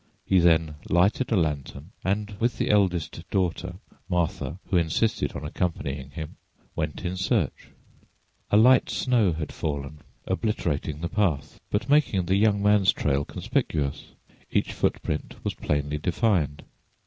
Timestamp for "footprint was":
14.73-15.53